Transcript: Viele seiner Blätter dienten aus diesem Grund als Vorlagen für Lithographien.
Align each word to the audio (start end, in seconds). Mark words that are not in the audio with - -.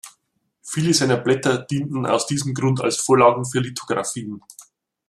Viele 0.63 0.95
seiner 0.95 1.17
Blätter 1.17 1.59
dienten 1.59 2.07
aus 2.07 2.25
diesem 2.25 2.55
Grund 2.55 2.81
als 2.81 2.97
Vorlagen 2.97 3.45
für 3.45 3.59
Lithographien. 3.59 4.41